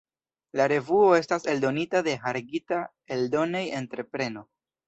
[0.59, 2.83] La revuo estas eldonita de Hargita
[3.19, 4.49] Eldonej-entrepreno.